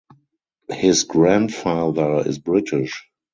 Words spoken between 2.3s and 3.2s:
British.